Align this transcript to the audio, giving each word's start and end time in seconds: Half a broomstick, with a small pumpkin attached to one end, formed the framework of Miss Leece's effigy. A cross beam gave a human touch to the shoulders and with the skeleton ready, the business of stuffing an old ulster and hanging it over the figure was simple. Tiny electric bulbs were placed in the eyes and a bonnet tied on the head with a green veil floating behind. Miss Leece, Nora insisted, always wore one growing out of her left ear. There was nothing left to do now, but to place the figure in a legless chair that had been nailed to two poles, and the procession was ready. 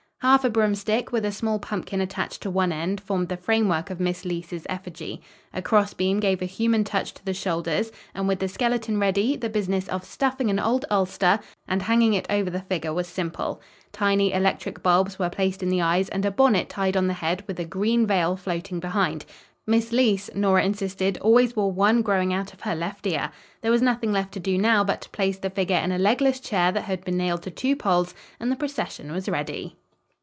Half 0.23 0.45
a 0.45 0.51
broomstick, 0.51 1.11
with 1.11 1.25
a 1.25 1.31
small 1.31 1.57
pumpkin 1.57 1.99
attached 1.99 2.43
to 2.43 2.51
one 2.51 2.71
end, 2.71 3.01
formed 3.01 3.27
the 3.27 3.35
framework 3.35 3.89
of 3.89 3.99
Miss 3.99 4.23
Leece's 4.23 4.67
effigy. 4.69 5.19
A 5.51 5.63
cross 5.63 5.95
beam 5.95 6.19
gave 6.19 6.43
a 6.43 6.45
human 6.45 6.83
touch 6.83 7.11
to 7.15 7.25
the 7.25 7.33
shoulders 7.33 7.91
and 8.13 8.27
with 8.27 8.37
the 8.37 8.47
skeleton 8.47 8.99
ready, 8.99 9.35
the 9.35 9.49
business 9.49 9.87
of 9.87 10.03
stuffing 10.05 10.51
an 10.51 10.59
old 10.59 10.85
ulster 10.91 11.39
and 11.67 11.81
hanging 11.81 12.13
it 12.13 12.27
over 12.29 12.51
the 12.51 12.61
figure 12.61 12.93
was 12.93 13.07
simple. 13.07 13.63
Tiny 13.93 14.31
electric 14.31 14.83
bulbs 14.83 15.17
were 15.17 15.27
placed 15.27 15.63
in 15.63 15.69
the 15.69 15.81
eyes 15.81 16.07
and 16.09 16.23
a 16.23 16.29
bonnet 16.29 16.69
tied 16.69 16.95
on 16.95 17.07
the 17.07 17.13
head 17.15 17.43
with 17.47 17.59
a 17.59 17.65
green 17.65 18.05
veil 18.05 18.35
floating 18.37 18.79
behind. 18.79 19.25
Miss 19.65 19.91
Leece, 19.91 20.29
Nora 20.35 20.63
insisted, 20.63 21.17
always 21.17 21.55
wore 21.55 21.71
one 21.71 22.03
growing 22.03 22.31
out 22.31 22.53
of 22.53 22.61
her 22.61 22.75
left 22.75 23.07
ear. 23.07 23.31
There 23.61 23.71
was 23.71 23.81
nothing 23.81 24.11
left 24.11 24.33
to 24.33 24.39
do 24.39 24.59
now, 24.59 24.83
but 24.83 25.01
to 25.01 25.09
place 25.09 25.39
the 25.39 25.49
figure 25.49 25.79
in 25.83 25.91
a 25.91 25.97
legless 25.97 26.39
chair 26.39 26.71
that 26.73 26.81
had 26.83 27.03
been 27.03 27.17
nailed 27.17 27.41
to 27.41 27.49
two 27.49 27.75
poles, 27.75 28.13
and 28.39 28.51
the 28.51 28.55
procession 28.55 29.11
was 29.11 29.27
ready. 29.27 29.77